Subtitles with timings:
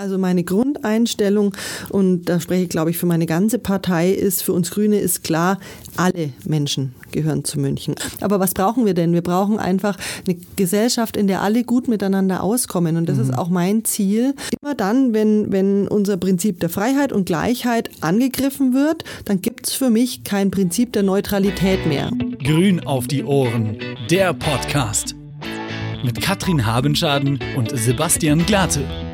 [0.00, 1.54] Also meine Grundeinstellung,
[1.90, 5.22] und da spreche ich, glaube ich, für meine ganze Partei, ist, für uns Grüne ist
[5.24, 5.60] klar,
[5.98, 7.96] alle Menschen gehören zu München.
[8.22, 9.12] Aber was brauchen wir denn?
[9.12, 12.96] Wir brauchen einfach eine Gesellschaft, in der alle gut miteinander auskommen.
[12.96, 13.24] Und das mhm.
[13.24, 14.34] ist auch mein Ziel.
[14.62, 19.74] Immer dann, wenn, wenn unser Prinzip der Freiheit und Gleichheit angegriffen wird, dann gibt es
[19.74, 22.10] für mich kein Prinzip der Neutralität mehr.
[22.42, 23.76] Grün auf die Ohren,
[24.08, 25.14] der Podcast.
[26.02, 29.09] Mit Katrin Habenschaden und Sebastian Glate.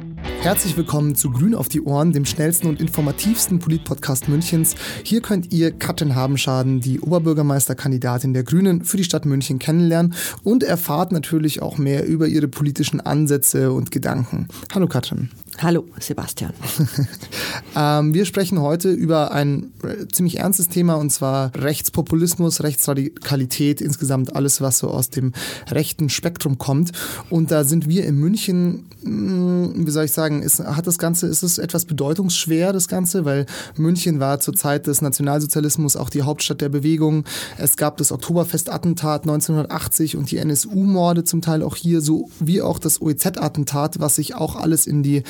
[0.46, 4.76] Herzlich willkommen zu Grün auf die Ohren, dem schnellsten und informativsten Politpodcast Münchens.
[5.02, 10.62] Hier könnt ihr Katrin Habenschaden, die Oberbürgermeisterkandidatin der Grünen für die Stadt München kennenlernen und
[10.62, 14.46] erfahrt natürlich auch mehr über ihre politischen Ansätze und Gedanken.
[14.72, 15.30] Hallo Katrin.
[15.58, 16.52] Hallo, Sebastian.
[17.74, 24.34] ähm, wir sprechen heute über ein äh, ziemlich ernstes Thema und zwar Rechtspopulismus, Rechtsradikalität, insgesamt
[24.34, 25.32] alles, was so aus dem
[25.70, 26.92] rechten Spektrum kommt.
[27.30, 30.98] Und da sind wir in München, mh, hm, wie soll ich sagen, ist, hat das
[30.98, 36.10] Ganze, ist es etwas bedeutungsschwer, das Ganze, weil München war zur Zeit des Nationalsozialismus auch
[36.10, 37.24] die Hauptstadt der Bewegung.
[37.58, 42.78] Es gab das Oktoberfest-Attentat 1980 und die NSU-Morde zum Teil auch hier, so wie auch
[42.78, 45.22] das OEZ-Attentat, was sich auch alles in die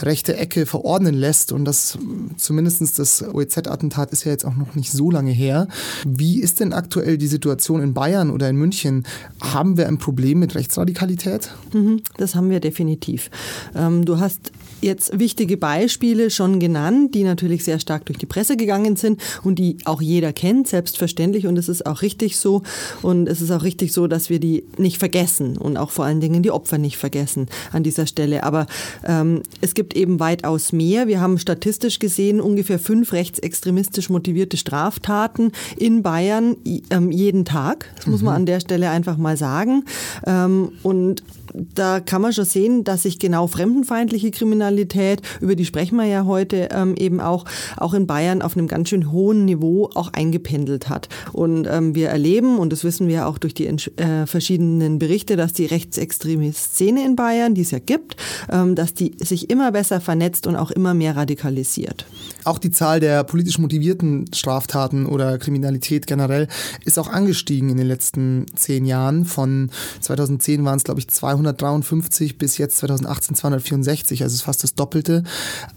[0.00, 1.52] rechte Ecke verordnen lässt.
[1.52, 1.98] Und das
[2.36, 5.68] zumindest das OEZ-Attentat ist ja jetzt auch noch nicht so lange her.
[6.04, 9.04] Wie ist denn aktuell die Situation in Bayern oder in München?
[9.40, 11.50] Haben wir ein Problem mit Rechtsradikalität?
[11.72, 13.30] Mhm, das haben wir definitiv.
[13.74, 18.56] Ähm, du hast jetzt wichtige Beispiele schon genannt, die natürlich sehr stark durch die Presse
[18.56, 21.46] gegangen sind und die auch jeder kennt, selbstverständlich.
[21.46, 22.62] Und es ist auch richtig so.
[23.02, 26.20] Und es ist auch richtig so, dass wir die nicht vergessen und auch vor allen
[26.20, 28.44] Dingen die Opfer nicht vergessen an dieser Stelle.
[28.44, 28.66] Aber
[29.04, 31.06] ähm, es gibt eben weitaus mehr.
[31.06, 36.56] Wir haben statistisch gesehen ungefähr fünf rechtsextremistisch motivierte Straftaten in Bayern
[36.90, 37.90] ähm, jeden Tag.
[37.96, 38.36] Das muss man mhm.
[38.36, 39.84] an der Stelle einfach mal sagen.
[40.26, 41.22] Ähm, und
[41.54, 46.24] da kann man schon sehen, dass sich genau fremdenfeindliche Kriminalität, über die sprechen wir ja
[46.24, 47.44] heute ähm, eben auch,
[47.76, 51.08] auch in Bayern auf einem ganz schön hohen Niveau auch eingependelt hat.
[51.32, 55.52] Und ähm, wir erleben, und das wissen wir auch durch die äh, verschiedenen Berichte, dass
[55.52, 58.16] die rechtsextreme Szene in Bayern, die es ja gibt,
[58.50, 62.06] ähm, dass die sich immer besser vernetzt und auch immer mehr radikalisiert.
[62.44, 66.48] Auch die Zahl der politisch motivierten Straftaten oder Kriminalität generell
[66.84, 69.24] ist auch angestiegen in den letzten zehn Jahren.
[69.24, 69.70] Von
[70.00, 74.74] 2010 waren es, glaube ich, 200 253 bis jetzt 2018 264, also ist fast das
[74.74, 75.22] Doppelte.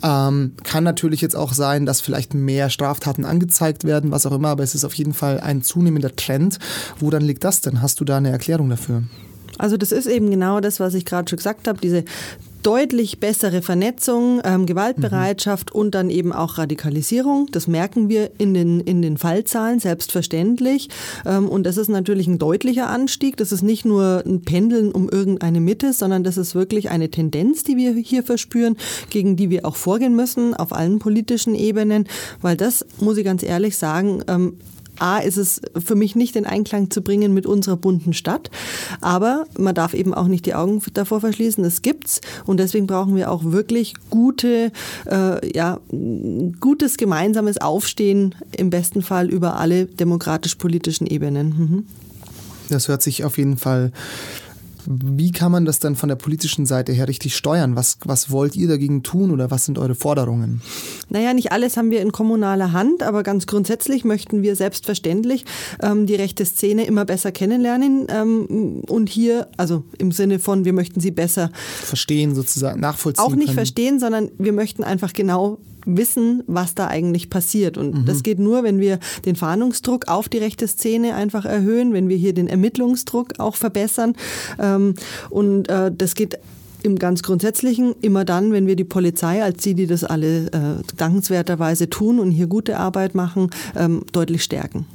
[0.04, 4.50] Ähm, kann natürlich jetzt auch sein, dass vielleicht mehr Straftaten angezeigt werden, was auch immer,
[4.50, 6.60] aber es ist auf jeden Fall ein zunehmender Trend.
[7.00, 7.82] Wo dann liegt das denn?
[7.82, 9.04] Hast du da eine Erklärung dafür?
[9.58, 12.04] Also das ist eben genau das, was ich gerade schon gesagt habe, diese
[12.64, 15.80] deutlich bessere Vernetzung, ähm, Gewaltbereitschaft mhm.
[15.80, 17.48] und dann eben auch Radikalisierung.
[17.52, 20.90] Das merken wir in den, in den Fallzahlen selbstverständlich.
[21.26, 23.38] Ähm, und das ist natürlich ein deutlicher Anstieg.
[23.38, 27.64] Das ist nicht nur ein Pendeln um irgendeine Mitte, sondern das ist wirklich eine Tendenz,
[27.64, 28.78] die wir hier verspüren,
[29.10, 32.08] gegen die wir auch vorgehen müssen auf allen politischen Ebenen.
[32.42, 34.58] Weil das, muss ich ganz ehrlich sagen, ähm,
[35.02, 38.50] A ist es für mich nicht in Einklang zu bringen mit unserer bunten Stadt,
[39.02, 43.16] aber man darf eben auch nicht die Augen davor verschließen, es gibt's und deswegen brauchen
[43.16, 44.72] wir auch wirklich gute,
[45.10, 45.80] äh, ja,
[46.60, 51.48] gutes gemeinsames Aufstehen im besten Fall über alle demokratisch-politischen Ebenen.
[51.48, 51.86] Mhm.
[52.70, 53.92] Das hört sich auf jeden Fall
[54.86, 57.76] wie kann man das dann von der politischen Seite her richtig steuern?
[57.76, 60.62] Was, was wollt ihr dagegen tun oder was sind eure Forderungen?
[61.10, 65.46] Naja, nicht alles haben wir in kommunaler Hand, aber ganz grundsätzlich möchten wir selbstverständlich
[65.82, 70.74] ähm, die rechte Szene immer besser kennenlernen ähm, und hier, also im Sinne von, wir
[70.74, 73.24] möchten sie besser verstehen, sozusagen, nachvollziehen.
[73.24, 73.56] Auch nicht können.
[73.56, 77.78] verstehen, sondern wir möchten einfach genau wissen, was da eigentlich passiert.
[77.78, 78.06] Und mhm.
[78.06, 82.18] das geht nur, wenn wir den Fahndungsdruck auf die rechte Szene einfach erhöhen, wenn wir
[82.18, 84.16] hier den Ermittlungsdruck auch verbessern.
[84.60, 84.96] Ähm,
[85.30, 86.38] und äh, das geht
[86.84, 90.96] im ganz Grundsätzlichen immer dann, wenn wir die Polizei als die, die das alle äh,
[90.98, 94.86] dankenswerterweise tun und hier gute Arbeit machen, ähm, deutlich stärken.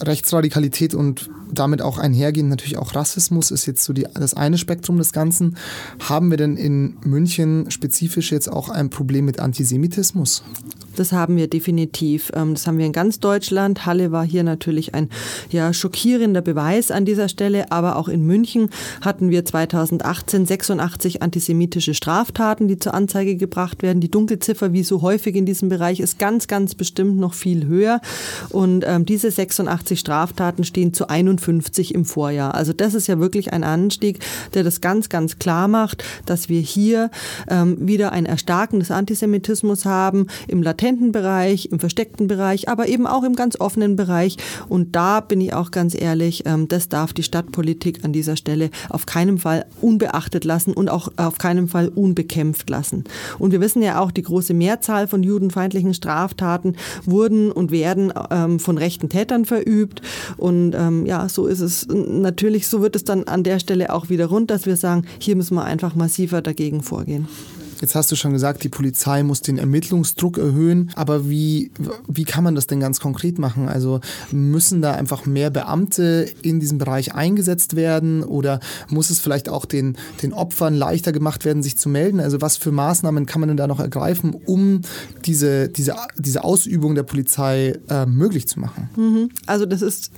[0.00, 4.98] Rechtsradikalität und damit auch einhergehend natürlich auch Rassismus ist jetzt so die, das eine Spektrum
[4.98, 5.56] des Ganzen.
[6.00, 10.42] Haben wir denn in München spezifisch jetzt auch ein Problem mit Antisemitismus?
[10.98, 12.32] Das haben wir definitiv.
[12.34, 13.86] Ähm, das haben wir in ganz Deutschland.
[13.86, 15.08] Halle war hier natürlich ein
[15.50, 17.70] ja, schockierender Beweis an dieser Stelle.
[17.70, 18.70] Aber auch in München
[19.00, 24.00] hatten wir 2018 86 antisemitische Straftaten, die zur Anzeige gebracht werden.
[24.00, 28.00] Die Dunkelziffer, wie so häufig in diesem Bereich, ist ganz, ganz bestimmt noch viel höher.
[28.48, 31.08] Und ähm, diese 86 Straftaten stehen zu
[31.38, 32.54] 51 im Vorjahr.
[32.54, 34.18] Also das ist ja wirklich ein Anstieg,
[34.54, 37.10] der das ganz, ganz klar macht, dass wir hier
[37.48, 40.26] ähm, wieder ein Erstarken des Antisemitismus haben.
[40.46, 44.36] Im latenten Bereich, im versteckten Bereich, aber eben auch im ganz offenen Bereich.
[44.68, 48.70] Und da bin ich auch ganz ehrlich, ähm, das darf die Stadtpolitik an dieser Stelle
[48.88, 53.04] auf keinen Fall unbeachtet lassen und auch auf keinen Fall unbekämpft lassen.
[53.38, 58.58] Und wir wissen ja auch, die große Mehrzahl von judenfeindlichen Straftaten wurden und werden ähm,
[58.58, 60.02] von rechten Tätern verübt.
[60.36, 64.08] Und ähm, ja, so ist es natürlich, so wird es dann an der Stelle auch
[64.08, 67.28] wieder rund, dass wir sagen, hier müssen wir einfach massiver dagegen vorgehen.
[67.80, 70.90] Jetzt hast du schon gesagt, die Polizei muss den Ermittlungsdruck erhöhen.
[70.96, 71.70] Aber wie,
[72.08, 73.68] wie kann man das denn ganz konkret machen?
[73.68, 74.00] Also
[74.32, 79.64] müssen da einfach mehr Beamte in diesem Bereich eingesetzt werden oder muss es vielleicht auch
[79.64, 82.20] den, den Opfern leichter gemacht werden, sich zu melden?
[82.20, 84.80] Also was für Maßnahmen kann man denn da noch ergreifen, um
[85.24, 88.90] diese, diese, diese Ausübung der Polizei äh, möglich zu machen?
[88.96, 89.30] Mhm.
[89.46, 90.10] Also das ist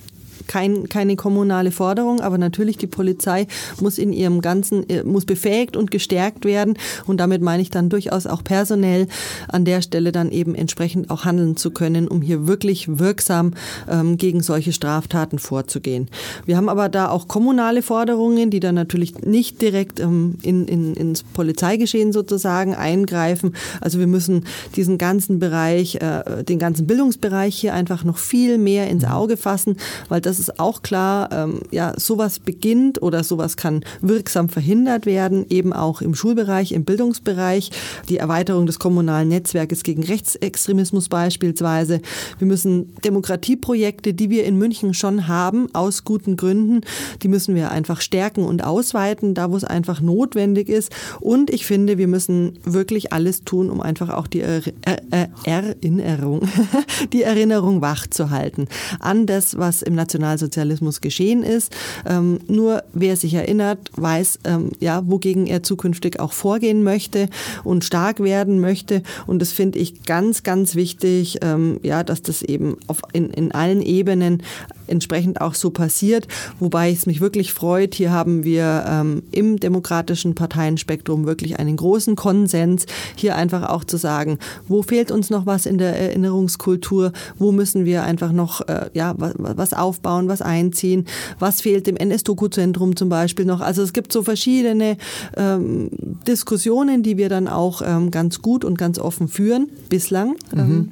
[0.46, 3.46] kein, keine kommunale Forderung, aber natürlich die Polizei
[3.80, 6.74] muss in ihrem ganzen, äh, muss befähigt und gestärkt werden
[7.06, 9.06] und damit meine ich dann durchaus auch personell
[9.48, 13.52] an der Stelle dann eben entsprechend auch handeln zu können, um hier wirklich wirksam
[13.88, 16.08] ähm, gegen solche Straftaten vorzugehen.
[16.46, 20.94] Wir haben aber da auch kommunale Forderungen, die dann natürlich nicht direkt ähm, in, in,
[20.94, 23.54] ins Polizeigeschehen sozusagen eingreifen.
[23.80, 24.44] Also wir müssen
[24.76, 29.76] diesen ganzen Bereich, äh, den ganzen Bildungsbereich hier einfach noch viel mehr ins Auge fassen,
[30.08, 35.04] weil das das ist auch klar, ähm, ja, sowas beginnt oder sowas kann wirksam verhindert
[35.04, 37.72] werden, eben auch im Schulbereich, im Bildungsbereich,
[38.08, 42.00] die Erweiterung des kommunalen Netzwerkes gegen Rechtsextremismus beispielsweise.
[42.38, 46.82] Wir müssen Demokratieprojekte, die wir in München schon haben, aus guten Gründen,
[47.22, 50.92] die müssen wir einfach stärken und ausweiten, da wo es einfach notwendig ist.
[51.18, 54.62] Und ich finde, wir müssen wirklich alles tun, um einfach auch die er
[55.10, 56.42] er Erinnerung,
[57.12, 58.68] die Erinnerung wach zu halten
[59.00, 61.74] an das, was im Nationalen Nationalsozialismus geschehen ist.
[62.06, 67.28] Ähm, nur wer sich erinnert, weiß, ähm, ja, wogegen er zukünftig auch vorgehen möchte
[67.64, 69.02] und stark werden möchte.
[69.26, 73.52] Und das finde ich ganz, ganz wichtig, ähm, ja, dass das eben auf, in, in
[73.52, 74.42] allen Ebenen
[74.90, 76.26] entsprechend auch so passiert.
[76.58, 82.16] Wobei es mich wirklich freut, hier haben wir ähm, im demokratischen Parteienspektrum wirklich einen großen
[82.16, 84.38] Konsens, hier einfach auch zu sagen,
[84.68, 89.14] wo fehlt uns noch was in der Erinnerungskultur, wo müssen wir einfach noch äh, ja,
[89.16, 91.06] was, aufbauen, was einziehen,
[91.38, 93.60] was fehlt dem NS-Doku-Zentrum zum Beispiel noch.
[93.60, 94.96] Also es gibt so verschiedene
[95.36, 95.90] ähm,
[96.26, 100.36] Diskussionen, die wir dann auch ähm, ganz gut und ganz offen führen, bislang.
[100.54, 100.90] Mhm.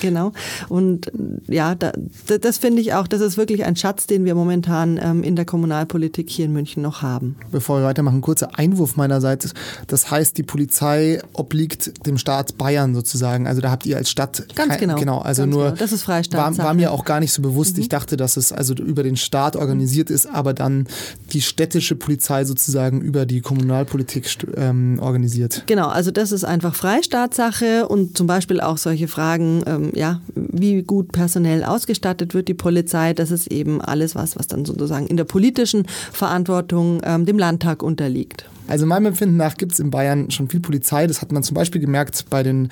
[0.00, 0.32] Genau.
[0.68, 1.10] Und
[1.48, 1.92] ja, da,
[2.40, 5.44] das finde ich auch, das ist wirklich ein Schatz, den wir momentan ähm, in der
[5.44, 7.36] Kommunalpolitik hier in München noch haben.
[7.50, 9.52] Bevor wir weitermachen, kurzer Einwurf meinerseits.
[9.86, 13.46] Das heißt, die Polizei obliegt dem Staat Bayern sozusagen.
[13.46, 14.96] Also da habt ihr als Stadt ganz kein, genau.
[14.96, 15.76] Genau, also nur genau.
[15.76, 17.76] das ist War, war, mir auch gar nicht so bewusst.
[17.76, 17.82] Mhm.
[17.82, 20.86] Ich dachte, dass es also über den Staat organisiert ist, aber dann
[21.32, 24.26] die städtische Polizei sozusagen über die Kommunalpolitik
[24.56, 25.64] ähm, organisiert.
[25.66, 29.62] Genau, also das ist einfach Freistaatssache und zum Beispiel auch solche Fragen.
[29.66, 33.12] Ähm, ja, wie gut personell ausgestattet wird die Polizei.
[33.12, 37.82] Das ist eben alles was, was dann sozusagen in der politischen Verantwortung ähm, dem Landtag
[37.82, 38.48] unterliegt.
[38.68, 41.06] Also meinem Empfinden nach gibt es in Bayern schon viel Polizei.
[41.06, 42.68] Das hat man zum Beispiel gemerkt bei, den,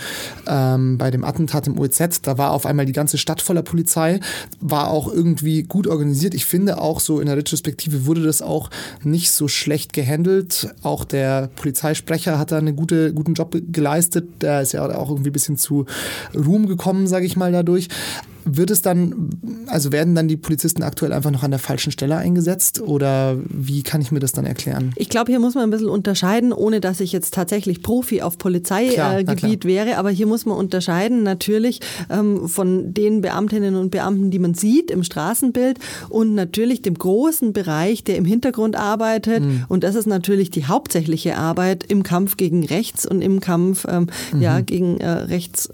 [0.46, 2.23] ähm, bei dem Attentat im OEZ.
[2.23, 4.20] Da war auf einmal die ganze Stadt voller Polizei,
[4.61, 6.35] war auch irgendwie gut organisiert.
[6.35, 8.70] Ich finde auch so in der Retrospektive wurde das auch
[9.02, 10.75] nicht so schlecht gehandelt.
[10.82, 14.43] Auch der Polizeisprecher hat da einen gute, guten Job geleistet.
[14.43, 15.87] Der ist ja auch irgendwie ein bisschen zu
[16.35, 17.88] Ruhm gekommen, sage ich mal, dadurch.
[18.44, 19.31] Wird es dann,
[19.67, 23.82] also werden dann die Polizisten aktuell einfach noch an der falschen Stelle eingesetzt oder wie
[23.82, 24.93] kann ich mir das dann erklären?
[24.96, 28.38] Ich glaube, hier muss man ein bisschen unterscheiden, ohne dass ich jetzt tatsächlich Profi auf
[28.38, 31.80] Polizeigebiet äh, wäre, aber hier muss man unterscheiden natürlich
[32.11, 35.78] ähm, von den Beamtinnen und Beamten, die man sieht im Straßenbild
[36.09, 39.64] und natürlich dem großen Bereich, der im Hintergrund arbeitet mhm.
[39.69, 44.09] und das ist natürlich die hauptsächliche Arbeit im Kampf gegen rechts und im Kampf ähm,
[44.33, 44.42] mhm.
[44.42, 45.71] ja, gegen äh, rechts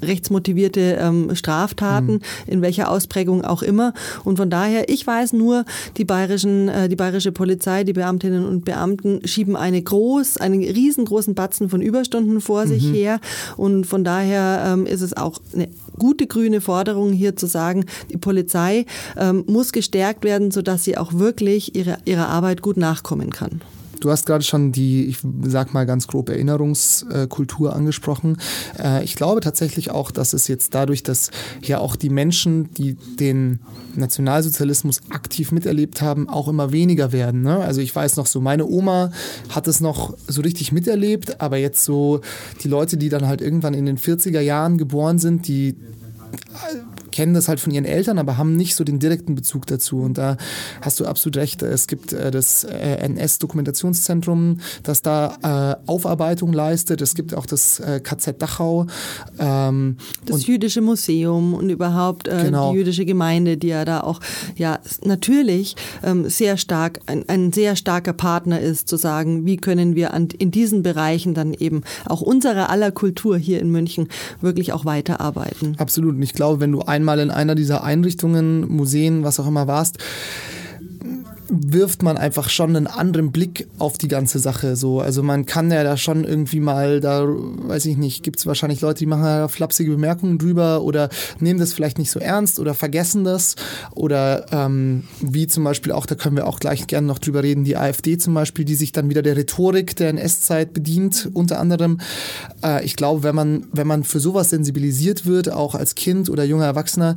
[0.00, 2.20] rechtsmotivierte ähm, Straftaten, mhm.
[2.46, 3.94] in welcher Ausprägung auch immer.
[4.24, 5.64] Und von daher, ich weiß nur,
[5.96, 11.34] die bayerischen, äh, die bayerische Polizei, die Beamtinnen und Beamten schieben eine groß, einen riesengroßen
[11.34, 12.68] Batzen von Überstunden vor mhm.
[12.68, 13.20] sich her.
[13.56, 18.16] Und von daher ähm, ist es auch eine gute grüne Forderung hier zu sagen, die
[18.16, 18.86] Polizei
[19.16, 23.60] ähm, muss gestärkt werden, sodass sie auch wirklich ihre, ihrer Arbeit gut nachkommen kann.
[24.02, 28.36] Du hast gerade schon die, ich sag mal ganz grob, Erinnerungskultur angesprochen.
[28.76, 31.30] Äh, ich glaube tatsächlich auch, dass es jetzt dadurch, dass
[31.62, 33.60] ja auch die Menschen, die den
[33.94, 37.42] Nationalsozialismus aktiv miterlebt haben, auch immer weniger werden.
[37.42, 37.58] Ne?
[37.58, 39.12] Also ich weiß noch so, meine Oma
[39.50, 42.22] hat es noch so richtig miterlebt, aber jetzt so
[42.64, 45.76] die Leute, die dann halt irgendwann in den 40er Jahren geboren sind, die
[47.12, 50.00] kennen das halt von ihren Eltern, aber haben nicht so den direkten Bezug dazu.
[50.00, 50.36] Und da
[50.80, 51.62] hast du absolut recht.
[51.62, 57.00] Es gibt äh, das äh, NS-Dokumentationszentrum, das da äh, Aufarbeitung leistet.
[57.00, 58.86] Es gibt auch das äh, KZ Dachau.
[59.38, 62.72] Ähm, das jüdische Museum und überhaupt äh, genau.
[62.72, 64.20] die jüdische Gemeinde, die ja da auch
[64.56, 69.94] ja natürlich ähm, sehr stark ein, ein sehr starker Partner ist, zu sagen, wie können
[69.94, 74.08] wir an, in diesen Bereichen dann eben auch unserer aller Kultur hier in München
[74.40, 75.76] wirklich auch weiterarbeiten.
[75.78, 76.16] Absolut.
[76.16, 79.98] Und ich glaube, wenn du einmal in einer dieser Einrichtungen, Museen, was auch immer warst,
[81.48, 84.76] wirft man einfach schon einen anderen Blick auf die ganze Sache.
[84.76, 85.00] So.
[85.00, 88.80] Also man kann ja da schon irgendwie mal, da weiß ich nicht, gibt es wahrscheinlich
[88.80, 91.08] Leute, die machen da flapsige Bemerkungen drüber oder
[91.40, 93.56] nehmen das vielleicht nicht so ernst oder vergessen das.
[93.94, 97.64] Oder ähm, wie zum Beispiel auch, da können wir auch gleich gerne noch drüber reden,
[97.64, 102.00] die AfD zum Beispiel, die sich dann wieder der Rhetorik der NS-Zeit bedient, unter anderem.
[102.64, 106.44] Äh, ich glaube, wenn man, wenn man für sowas sensibilisiert wird, auch als Kind oder
[106.44, 107.16] junger Erwachsener,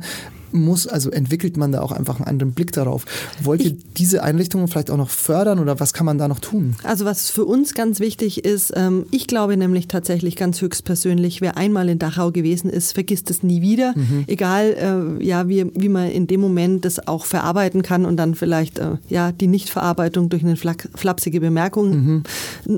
[0.56, 3.04] muss, also entwickelt man da auch einfach einen anderen Blick darauf.
[3.42, 6.76] Wollt ihr diese Einrichtungen vielleicht auch noch fördern oder was kann man da noch tun?
[6.82, 11.56] Also was für uns ganz wichtig ist, ähm, ich glaube nämlich tatsächlich ganz höchstpersönlich, wer
[11.56, 13.92] einmal in Dachau gewesen ist, vergisst es nie wieder.
[13.96, 14.24] Mhm.
[14.26, 18.34] Egal, äh, ja, wie, wie man in dem Moment das auch verarbeiten kann und dann
[18.34, 22.22] vielleicht äh, ja die Nichtverarbeitung durch eine flapsige Bemerkung mhm.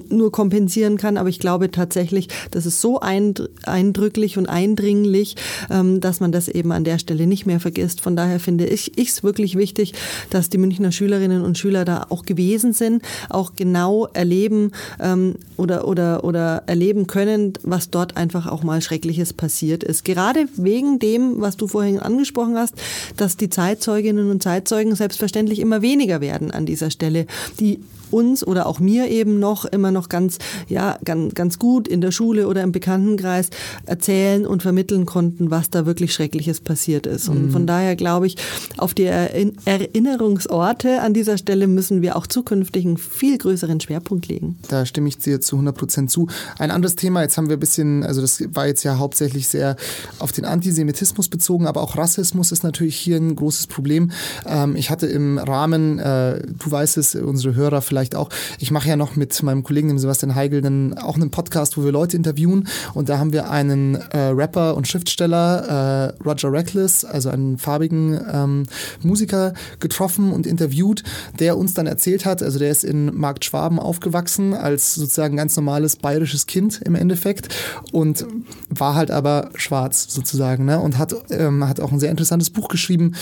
[0.08, 1.16] nur kompensieren kann.
[1.16, 5.37] Aber ich glaube tatsächlich, das ist so eindrücklich und eindringlich,
[5.70, 7.68] ähm, dass man das eben an der Stelle nicht mehr vergisst.
[8.01, 9.95] Von daher finde ich es wirklich wichtig,
[10.31, 15.87] dass die Münchner Schülerinnen und Schüler da auch gewesen sind, auch genau erleben ähm, oder,
[15.87, 20.05] oder, oder erleben können, was dort einfach auch mal Schreckliches passiert ist.
[20.05, 22.75] Gerade wegen dem, was du vorhin angesprochen hast,
[23.17, 27.27] dass die Zeitzeuginnen und Zeitzeugen selbstverständlich immer weniger werden an dieser Stelle.
[27.61, 30.38] Die uns oder auch mir eben noch immer noch ganz,
[30.69, 33.50] ja, ganz, ganz gut in der Schule oder im Bekanntenkreis
[33.87, 37.29] erzählen und vermitteln konnten, was da wirklich Schreckliches passiert ist.
[37.29, 37.50] Und mhm.
[37.50, 38.37] von daher glaube ich,
[38.77, 44.59] auf die Erinnerungsorte an dieser Stelle müssen wir auch zukünftig einen viel größeren Schwerpunkt legen.
[44.69, 46.29] Da stimme ich dir zu 100 Prozent zu.
[46.59, 49.77] Ein anderes Thema, jetzt haben wir ein bisschen, also das war jetzt ja hauptsächlich sehr
[50.19, 54.11] auf den Antisemitismus bezogen, aber auch Rassismus ist natürlich hier ein großes Problem.
[54.47, 58.28] Ähm, ich hatte im Rahmen, äh, du weißt es, unsere Hörer vielleicht vielleicht auch.
[58.59, 61.85] Ich mache ja noch mit meinem Kollegen, dem Sebastian Heigl, dann auch einen Podcast, wo
[61.85, 62.69] wir Leute interviewen.
[62.95, 68.21] Und da haben wir einen äh, Rapper und Schriftsteller, äh, Roger Reckless, also einen farbigen
[68.33, 68.62] ähm,
[69.02, 71.02] Musiker, getroffen und interviewt,
[71.40, 75.57] der uns dann erzählt hat, also der ist in Markt Schwaben aufgewachsen, als sozusagen ganz
[75.57, 77.49] normales bayerisches Kind im Endeffekt
[77.90, 78.25] und
[78.69, 80.78] war halt aber schwarz sozusagen ne?
[80.78, 83.14] und hat, ähm, hat auch ein sehr interessantes Buch geschrieben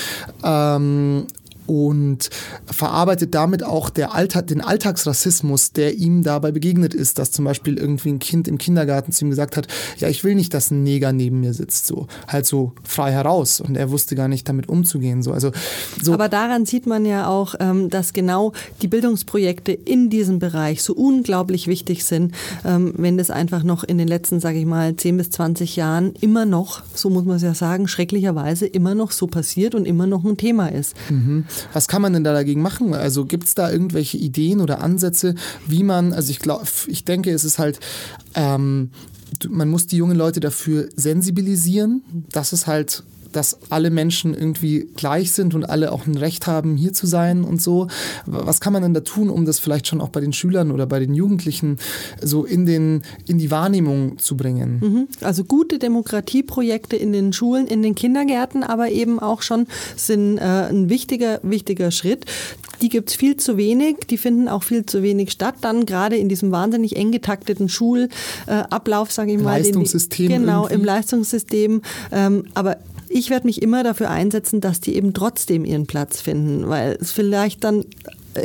[0.44, 1.26] ähm,
[1.66, 2.30] und
[2.66, 7.78] verarbeitet damit auch der Alltag, den Alltagsrassismus, der ihm dabei begegnet ist, dass zum Beispiel
[7.78, 9.68] irgendwie ein Kind im Kindergarten zu ihm gesagt hat,
[9.98, 13.60] ja, ich will nicht, dass ein Neger neben mir sitzt, so halt so frei heraus
[13.60, 15.52] und er wusste gar nicht damit umzugehen, so also
[16.02, 16.12] so.
[16.12, 20.94] Aber daran sieht man ja auch, ähm, dass genau die Bildungsprojekte in diesem Bereich so
[20.94, 25.16] unglaublich wichtig sind, ähm, wenn das einfach noch in den letzten, sage ich mal, 10
[25.16, 29.26] bis 20 Jahren immer noch, so muss man es ja sagen, schrecklicherweise immer noch so
[29.26, 30.94] passiert und immer noch ein Thema ist.
[31.10, 31.44] Mhm.
[31.72, 32.94] Was kann man denn da dagegen machen?
[32.94, 35.34] Also gibt es da irgendwelche Ideen oder Ansätze,
[35.66, 37.80] wie man, also ich glaube, ich denke, es ist halt,
[38.34, 38.90] ähm,
[39.48, 43.02] man muss die jungen Leute dafür sensibilisieren, dass es halt
[43.36, 47.44] dass alle Menschen irgendwie gleich sind und alle auch ein Recht haben, hier zu sein
[47.44, 47.88] und so.
[48.24, 50.86] Was kann man denn da tun, um das vielleicht schon auch bei den Schülern oder
[50.86, 51.76] bei den Jugendlichen
[52.22, 54.80] so in, den, in die Wahrnehmung zu bringen?
[54.80, 55.08] Mhm.
[55.20, 59.66] Also gute Demokratieprojekte in den Schulen, in den Kindergärten, aber eben auch schon
[59.96, 62.24] sind äh, ein wichtiger, wichtiger Schritt.
[62.80, 65.56] Die gibt es viel zu wenig, die finden auch viel zu wenig statt.
[65.60, 69.58] Dann gerade in diesem wahnsinnig eng getakteten Schulablauf, sage ich mal.
[69.58, 70.28] Leistungssystem.
[70.28, 70.74] Die, genau, irgendwie.
[70.74, 71.82] im Leistungssystem.
[72.12, 76.68] Ähm, aber ich werde mich immer dafür einsetzen, dass die eben trotzdem ihren Platz finden,
[76.68, 77.84] weil es vielleicht dann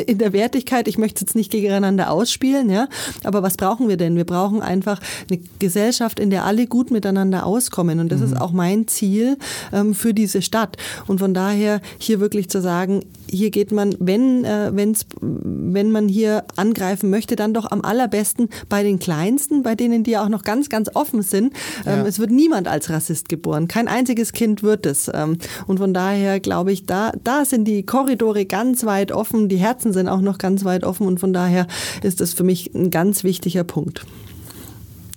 [0.08, 2.88] in der Wertigkeit, ich möchte es jetzt nicht gegeneinander ausspielen, ja,
[3.24, 4.16] aber was brauchen wir denn?
[4.16, 8.26] Wir brauchen einfach eine Gesellschaft, in der alle gut miteinander auskommen und das mhm.
[8.28, 9.38] ist auch mein Ziel
[9.74, 14.44] ähm, für diese Stadt und von daher hier wirklich zu sagen, hier geht man, wenn,
[14.44, 19.76] äh, wenn's, wenn man hier angreifen möchte, dann doch am allerbesten bei den Kleinsten, bei
[19.76, 21.54] denen die auch noch ganz, ganz offen sind.
[21.86, 22.06] Ähm, ja.
[22.06, 23.68] Es wird niemand als Rassist geboren.
[23.68, 25.10] Kein einziges Kind wird es.
[25.14, 29.58] Ähm, und von daher glaube ich, da, da sind die Korridore ganz weit offen, die
[29.58, 31.66] Herzen Herzen sind auch noch ganz weit offen und von daher
[32.04, 34.06] ist das für mich ein ganz wichtiger Punkt.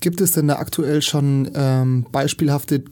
[0.00, 2.83] Gibt es denn da aktuell schon ähm, beispielhafte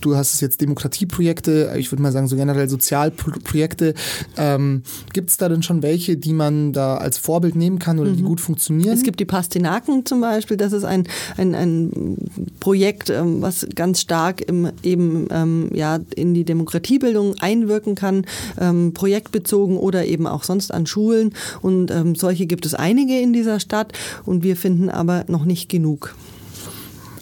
[0.00, 3.94] du hast es jetzt Demokratieprojekte, ich würde mal sagen so generell Sozialprojekte.
[4.36, 8.10] Ähm, gibt es da denn schon welche, die man da als Vorbild nehmen kann oder
[8.10, 8.16] mhm.
[8.16, 8.92] die gut funktionieren?
[8.92, 12.16] Es gibt die Pastinaken zum Beispiel, das ist ein, ein, ein
[12.60, 18.26] Projekt, ähm, was ganz stark im, eben ähm, ja, in die Demokratiebildung einwirken kann,
[18.58, 21.34] ähm, projektbezogen oder eben auch sonst an Schulen.
[21.62, 23.92] Und ähm, solche gibt es einige in dieser Stadt
[24.24, 26.14] und wir finden aber noch nicht genug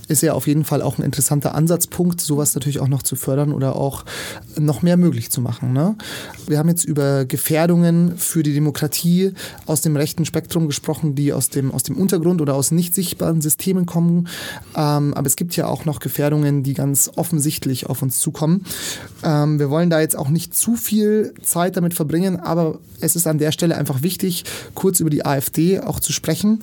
[0.09, 3.53] ist ja auf jeden Fall auch ein interessanter Ansatzpunkt, sowas natürlich auch noch zu fördern
[3.53, 4.05] oder auch
[4.59, 5.73] noch mehr möglich zu machen.
[5.73, 5.97] Ne?
[6.47, 9.33] Wir haben jetzt über Gefährdungen für die Demokratie
[9.67, 13.41] aus dem rechten Spektrum gesprochen, die aus dem, aus dem Untergrund oder aus nicht sichtbaren
[13.41, 14.29] Systemen kommen.
[14.75, 18.65] Ähm, aber es gibt ja auch noch Gefährdungen, die ganz offensichtlich auf uns zukommen.
[19.23, 23.27] Ähm, wir wollen da jetzt auch nicht zu viel Zeit damit verbringen, aber es ist
[23.27, 26.63] an der Stelle einfach wichtig, kurz über die AfD auch zu sprechen.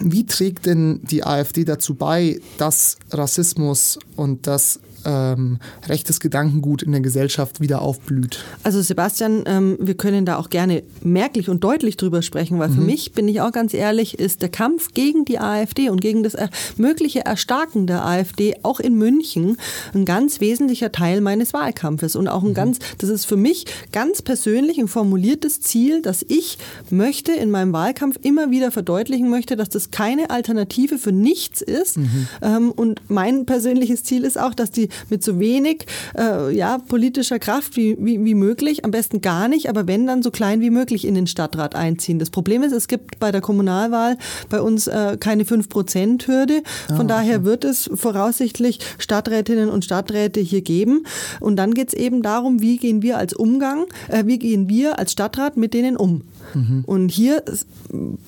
[0.00, 6.92] Wie trägt denn die AfD dazu bei, dass Rassismus und dass ähm, rechtes Gedankengut in
[6.92, 8.44] der Gesellschaft wieder aufblüht.
[8.62, 12.74] Also Sebastian, ähm, wir können da auch gerne merklich und deutlich drüber sprechen, weil mhm.
[12.74, 16.22] für mich, bin ich auch ganz ehrlich, ist der Kampf gegen die AfD und gegen
[16.22, 19.56] das er mögliche Erstarken der AfD auch in München
[19.94, 22.54] ein ganz wesentlicher Teil meines Wahlkampfes und auch ein mhm.
[22.54, 26.58] ganz, das ist für mich ganz persönlich ein formuliertes Ziel, dass ich
[26.90, 31.98] möchte in meinem Wahlkampf immer wieder verdeutlichen möchte, dass das keine Alternative für nichts ist.
[31.98, 32.28] Mhm.
[32.42, 35.86] Ähm, und mein persönliches Ziel ist auch, dass die mit so wenig
[36.16, 40.22] äh, ja, politischer Kraft wie, wie, wie möglich, am besten gar nicht, aber wenn dann
[40.22, 42.18] so klein wie möglich in den Stadtrat einziehen.
[42.18, 46.62] Das Problem ist, es gibt bei der Kommunalwahl bei uns äh, keine 5%-Hürde.
[46.88, 51.04] Von ah, daher wird es voraussichtlich Stadträtinnen und Stadträte hier geben.
[51.40, 54.98] Und dann geht es eben darum, wie gehen wir als Umgang, äh, wie gehen wir
[54.98, 56.22] als Stadtrat mit denen um.
[56.54, 56.84] Mhm.
[56.86, 57.42] Und hier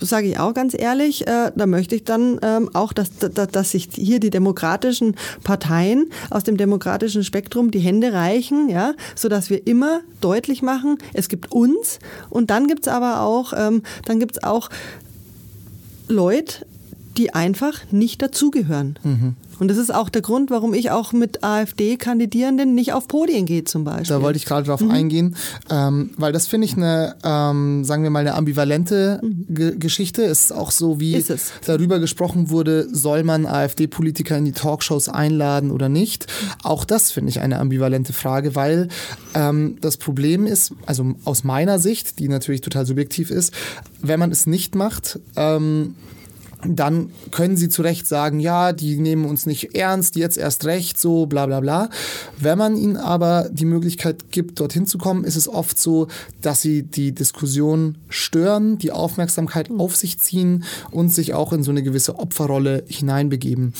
[0.01, 3.71] sage ich auch ganz ehrlich, äh, da möchte ich dann ähm, auch, dass, dass, dass
[3.71, 9.67] sich hier die demokratischen Parteien aus dem demokratischen Spektrum die Hände reichen, ja, sodass wir
[9.67, 11.99] immer deutlich machen, es gibt uns
[12.31, 14.69] und dann gibt es aber auch, ähm, dann gibt es auch
[16.09, 16.67] Leute,
[17.19, 18.99] die einfach nicht dazugehören.
[19.03, 19.37] Mhm.
[19.59, 23.65] Und das ist auch der Grund, warum ich auch mit AfD-Kandidierenden nicht auf Podien gehe
[23.65, 24.17] zum Beispiel.
[24.17, 24.91] Da wollte ich gerade drauf mhm.
[24.93, 25.37] eingehen,
[25.69, 29.47] ähm, weil das finde ich eine, ähm, sagen wir mal, eine ambivalente mhm.
[29.49, 30.25] Ge Geschichte.
[30.25, 31.25] Es ist auch so, wie
[31.67, 36.27] darüber gesprochen wurde, soll man AfD-Politiker in die Talkshows einladen oder nicht.
[36.63, 38.89] Auch das finde ich eine ambivalente Frage, weil
[39.35, 43.53] ähm, das Problem ist, also aus meiner Sicht, die natürlich total subjektiv ist,
[44.01, 45.97] wenn man es nicht macht, ähm,
[46.67, 51.01] dann können sie zu Recht sagen, ja, die nehmen uns nicht ernst, jetzt erst recht,
[51.01, 51.89] so bla bla bla.
[52.39, 56.09] Wenn man ihnen aber die Möglichkeit gibt, dorthin zu kommen, ist es oft so,
[56.41, 61.71] dass sie die Diskussion stören, die Aufmerksamkeit auf sich ziehen und sich auch in so
[61.71, 63.73] eine gewisse Opferrolle hineinbegeben.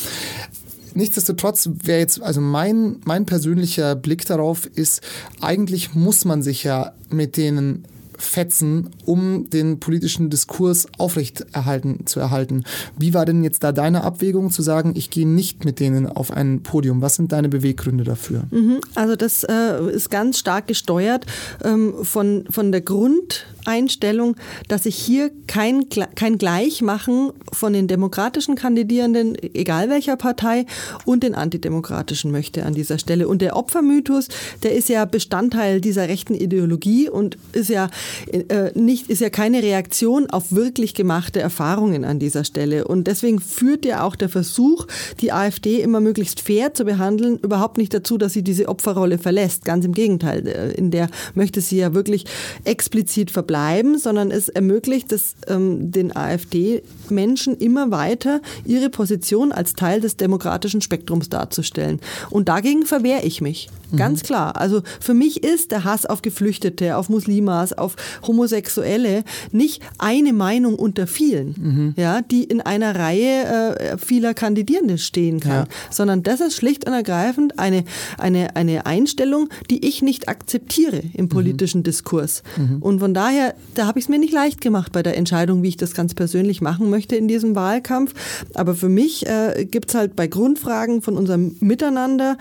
[0.95, 5.03] Nichtsdestotrotz wäre jetzt, also mein, mein persönlicher Blick darauf ist,
[5.41, 7.85] eigentlich muss man sich ja mit denen
[8.19, 12.65] fetzen, um den politischen Diskurs aufrechterhalten zu erhalten.
[12.99, 16.31] Wie war denn jetzt da deine Abwägung zu sagen, ich gehe nicht mit denen auf
[16.31, 17.01] ein Podium?
[17.01, 18.43] Was sind deine Beweggründe dafür?
[18.51, 21.27] Mhm, also das äh, ist ganz stark gesteuert
[21.65, 24.35] ähm, von, von der Grund Einstellung,
[24.67, 30.65] dass ich hier kein, kein Gleichmachen von den demokratischen Kandidierenden, egal welcher Partei,
[31.05, 33.29] und den antidemokratischen möchte an dieser Stelle.
[33.29, 34.29] Und der Opfermythos,
[34.63, 37.91] der ist ja Bestandteil dieser rechten Ideologie und ist ja
[38.33, 42.89] äh, nicht, ist ja keine Reaktion auf wirklich gemachte Erfahrungen an dieser Stelle.
[42.89, 44.87] Und deswegen führt ja auch der Versuch,
[45.21, 49.67] die AfD immer möglichst fair zu behandeln, überhaupt nicht dazu, dass sie diese Opferrolle verlässt.
[49.67, 50.47] Ganz im Gegenteil.
[50.47, 52.25] Äh, in der möchte sie ja wirklich
[52.65, 59.73] explizit verbleiben bleiben, sondern es ermöglicht es ähm, den AfD-Menschen immer weiter ihre Position als
[59.73, 61.99] Teil des demokratischen Spektrums darzustellen.
[62.31, 63.69] Und dagegen verwehre ich mich.
[63.97, 64.57] Ganz klar.
[64.57, 67.97] Also für mich ist der Hass auf Geflüchtete, auf Muslimas, auf
[68.27, 71.95] Homosexuelle nicht eine Meinung unter vielen, mhm.
[71.97, 75.69] ja, die in einer Reihe äh, vieler Kandidierende stehen kann, ja.
[75.91, 77.85] sondern das ist schlicht und ergreifend eine,
[78.19, 81.29] eine, eine Einstellung, die ich nicht akzeptiere im mhm.
[81.29, 81.85] politischen mhm.
[81.85, 82.43] Diskurs.
[82.57, 82.79] Mhm.
[82.81, 85.69] Und von daher, da habe ich es mir nicht leicht gemacht bei der Entscheidung, wie
[85.69, 88.15] ich das ganz persönlich machen möchte in diesem Wahlkampf.
[88.55, 92.37] Aber für mich äh, gibt es halt bei Grundfragen von unserem Miteinander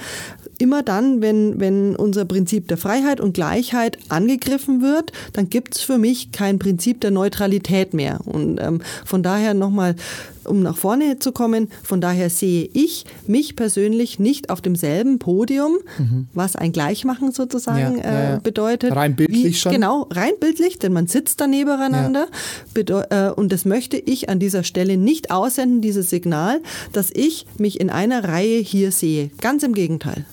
[0.57, 5.81] immer dann, wenn, wenn unser Prinzip der Freiheit und Gleichheit angegriffen wird, dann gibt es
[5.81, 8.19] für mich kein Prinzip der Neutralität mehr.
[8.25, 9.95] Und ähm, von daher nochmal,
[10.43, 15.77] um nach vorne zu kommen, von daher sehe ich mich persönlich nicht auf demselben Podium,
[15.97, 16.27] mhm.
[16.33, 18.35] was ein Gleichmachen sozusagen ja, ja, ja.
[18.35, 18.95] Äh, bedeutet.
[18.95, 19.71] Rein bildlich wie, schon?
[19.71, 22.27] Genau, rein bildlich, denn man sitzt da nebeneinander.
[22.75, 26.61] Äh, und das möchte ich an dieser Stelle nicht aussenden, dieses Signal,
[26.93, 29.29] dass ich mich in einer Reihe hier sehe.
[29.41, 30.25] Ganz im Gegenteil.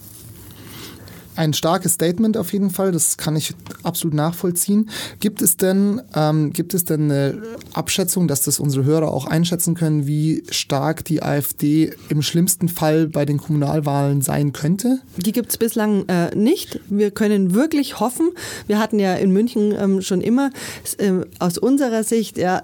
[1.36, 4.90] Ein starkes Statement auf jeden Fall, das kann ich absolut nachvollziehen.
[5.20, 7.42] Gibt es denn, ähm, gibt es denn eine
[7.72, 13.08] Abschätzung, dass das unsere Hörer auch einschätzen können, wie stark die AfD im schlimmsten Fall
[13.08, 15.00] bei den Kommunalwahlen sein könnte?
[15.16, 16.80] Die gibt es bislang äh, nicht.
[16.88, 18.30] Wir können wirklich hoffen.
[18.66, 20.50] Wir hatten ja in München ähm, schon immer
[20.98, 22.62] äh, aus unserer Sicht ja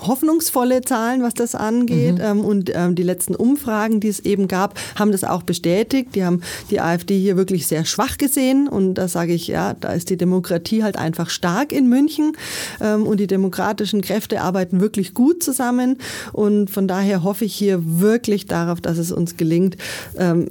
[0.00, 2.16] hoffnungsvolle Zahlen, was das angeht.
[2.16, 2.24] Mhm.
[2.24, 6.14] Ähm, und ähm, die letzten Umfragen, die es eben gab, haben das auch bestätigt.
[6.14, 8.68] Die haben die AfD hier wirklich sehr schwach gesehen.
[8.68, 12.36] Und da sage ich, ja, da ist die Demokratie halt einfach stark in München.
[12.80, 15.98] Ähm, und die demokratischen Kräfte arbeiten wirklich gut zusammen.
[16.32, 19.76] Und von daher hoffe ich hier wirklich darauf, dass es uns gelingt,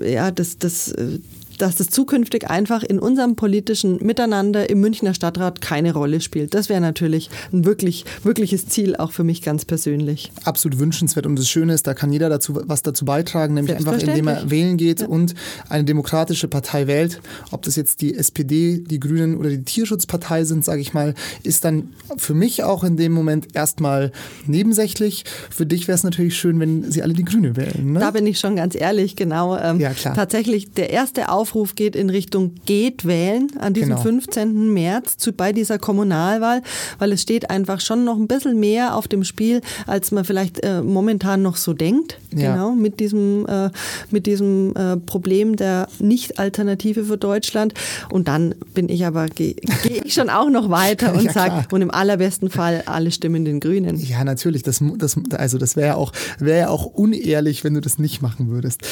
[0.01, 1.19] ja, das, das äh,
[1.61, 6.55] dass das zukünftig einfach in unserem politischen Miteinander im Münchner Stadtrat keine Rolle spielt.
[6.55, 10.31] Das wäre natürlich ein wirklich, wirkliches Ziel, auch für mich ganz persönlich.
[10.43, 11.27] Absolut wünschenswert.
[11.27, 14.49] Und das Schöne ist, da kann jeder dazu was dazu beitragen, nämlich einfach indem er
[14.49, 15.07] wählen geht ja.
[15.07, 15.35] und
[15.69, 17.21] eine demokratische Partei wählt.
[17.51, 21.63] Ob das jetzt die SPD, die Grünen oder die Tierschutzpartei sind, sage ich mal, ist
[21.63, 24.11] dann für mich auch in dem Moment erstmal
[24.47, 25.25] nebensächlich.
[25.51, 27.93] Für dich wäre es natürlich schön, wenn sie alle die Grüne wählen.
[27.93, 27.99] Ne?
[27.99, 29.57] Da bin ich schon ganz ehrlich, genau.
[29.57, 30.15] Ähm, ja, klar.
[30.15, 34.01] Tatsächlich der erste Aufruf Aufruf geht in Richtung geht wählen an diesem genau.
[34.01, 34.73] 15.
[34.73, 36.61] März zu, bei dieser Kommunalwahl,
[36.97, 40.63] weil es steht einfach schon noch ein bisschen mehr auf dem Spiel, als man vielleicht
[40.63, 42.19] äh, momentan noch so denkt.
[42.33, 42.53] Ja.
[42.53, 43.69] Genau, mit diesem, äh,
[44.11, 47.73] mit diesem äh, Problem der Nicht-Alternative für Deutschland.
[48.09, 51.65] Und dann bin ich aber, gehe geh ich schon auch noch weiter und ja, sage,
[51.71, 53.97] und im allerbesten Fall alle stimmen den Grünen.
[53.97, 54.63] Ja, natürlich.
[54.63, 58.21] Das, das, also das wäre ja, auch, wär ja auch unehrlich, wenn du das nicht
[58.21, 58.87] machen würdest.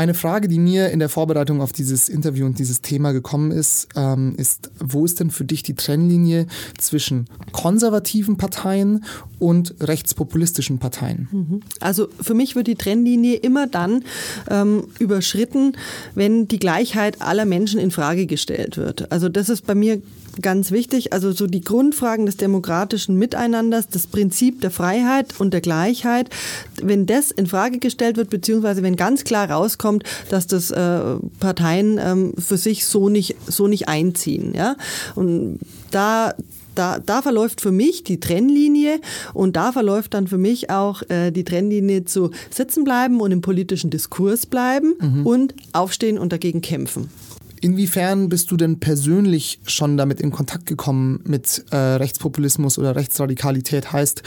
[0.00, 3.86] Eine Frage, die mir in der Vorbereitung auf dieses Interview und dieses Thema gekommen ist,
[3.96, 6.46] ähm, ist, wo ist denn für dich die Trennlinie
[6.78, 9.04] zwischen konservativen Parteien
[9.38, 11.28] und rechtspopulistischen Parteien?
[11.30, 11.60] Mhm.
[11.80, 14.02] Also für mich wird die Trennlinie immer dann
[14.48, 15.76] ähm, überschritten,
[16.14, 19.12] wenn die Gleichheit aller Menschen in Frage gestellt wird.
[19.12, 20.00] Also das ist bei mir
[20.40, 21.12] ganz wichtig.
[21.12, 26.30] Also so die Grundfragen des demokratischen Miteinanders, das Prinzip der Freiheit und der Gleichheit,
[26.82, 31.00] wenn das in Frage gestellt wird, beziehungsweise wenn ganz klar rauskommt, dass das äh,
[31.40, 34.54] Parteien ähm, für sich so nicht, so nicht einziehen.
[34.54, 34.76] Ja?
[35.14, 35.58] Und
[35.90, 36.34] da
[36.74, 39.00] da, da verläuft für mich die Trennlinie
[39.34, 43.40] und da verläuft dann für mich auch äh, die Trennlinie zu sitzen bleiben und im
[43.40, 45.26] politischen Diskurs bleiben mhm.
[45.26, 47.10] und aufstehen und dagegen kämpfen.
[47.62, 53.92] Inwiefern bist du denn persönlich schon damit in Kontakt gekommen mit äh, Rechtspopulismus oder Rechtsradikalität?
[53.92, 54.22] Heißt,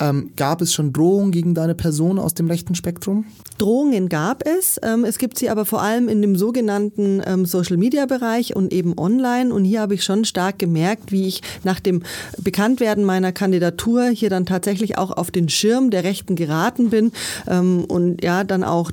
[0.00, 3.26] ähm, gab es schon Drohungen gegen deine Person aus dem rechten Spektrum?
[3.58, 4.80] Drohungen gab es.
[4.82, 9.52] Ähm, es gibt sie aber vor allem in dem sogenannten ähm, Social-Media-Bereich und eben online.
[9.52, 12.02] Und hier habe ich schon stark gemerkt, wie ich nach dem
[12.38, 17.12] Bekanntwerden meiner Kandidatur hier dann tatsächlich auch auf den Schirm der Rechten geraten bin
[17.46, 18.90] ähm, und ja dann auch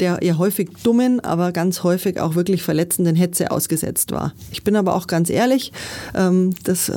[0.00, 4.32] der ja häufig dummen, aber ganz häufig auch wirklich verletzenden Hetze ausgesetzt war.
[4.50, 5.72] Ich bin aber auch ganz ehrlich,
[6.14, 6.90] ähm, das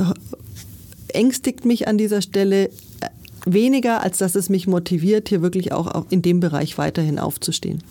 [1.10, 2.70] ängstigt mich an dieser Stelle
[3.46, 7.84] weniger, als dass es mich motiviert, hier wirklich auch in dem Bereich weiterhin aufzustehen.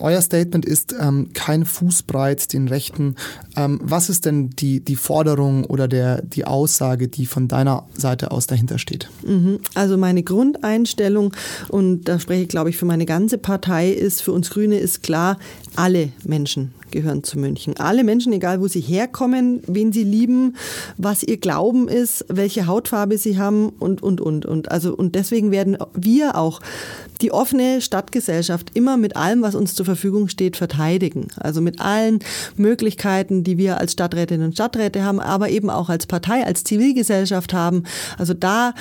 [0.00, 3.16] Euer Statement ist ähm, kein Fußbreit den Rechten.
[3.56, 8.30] Ähm, was ist denn die, die Forderung oder der, die Aussage, die von deiner Seite
[8.30, 9.08] aus dahinter steht?
[9.26, 9.60] Mhm.
[9.74, 11.32] Also meine Grundeinstellung,
[11.68, 15.02] und da spreche ich, glaube ich, für meine ganze Partei, ist, für uns Grüne ist
[15.02, 15.38] klar,
[15.76, 17.76] alle Menschen gehören zu München.
[17.78, 20.56] Alle Menschen, egal wo sie herkommen, wen sie lieben,
[20.96, 24.46] was ihr Glauben ist, welche Hautfarbe sie haben und, und, und.
[24.46, 26.60] Und, also, und deswegen werden wir auch
[27.20, 31.28] die offene Stadtgesellschaft immer mit allem, was uns zur Verfügung steht, verteidigen.
[31.36, 32.20] Also mit allen
[32.56, 37.52] Möglichkeiten, die wir als Stadträtinnen und Stadträte haben, aber eben auch als Partei, als Zivilgesellschaft
[37.52, 37.84] haben.
[38.18, 38.74] Also da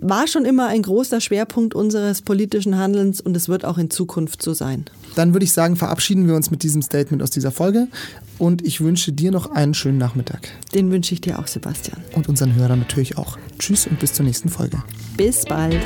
[0.00, 4.42] war schon immer ein großer Schwerpunkt unseres politischen Handelns und es wird auch in Zukunft
[4.42, 4.84] so sein.
[5.14, 7.88] Dann würde ich sagen, verabschieden wir uns mit diesem Statement aus dieser Folge
[8.38, 10.48] und ich wünsche dir noch einen schönen Nachmittag.
[10.74, 12.00] Den wünsche ich dir auch, Sebastian.
[12.14, 13.38] Und unseren Hörern natürlich auch.
[13.58, 14.82] Tschüss und bis zur nächsten Folge.
[15.16, 15.80] Bis bald.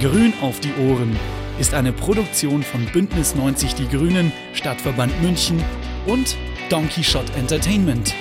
[0.00, 1.16] Grün auf die Ohren
[1.60, 5.62] ist eine Produktion von Bündnis 90 Die Grünen, Stadtverband München
[6.06, 6.36] und
[6.70, 8.12] Donkey Shot Entertainment.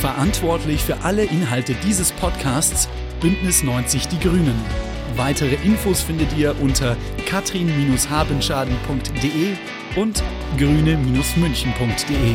[0.00, 2.88] Verantwortlich für alle Inhalte dieses Podcasts
[3.20, 4.58] Bündnis 90 Die Grünen.
[5.14, 9.56] Weitere Infos findet ihr unter katrin-habenschaden.de
[9.96, 10.22] und
[10.56, 12.34] grüne-münchen.de.